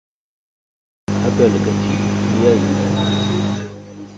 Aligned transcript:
Apple 1.27 1.55
ka 1.63 1.71
ci, 1.81 1.95
yay! 2.41 2.61